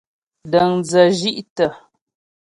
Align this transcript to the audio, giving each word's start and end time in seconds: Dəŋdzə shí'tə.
Dəŋdzə 0.51 1.01
shí'tə. 1.19 1.65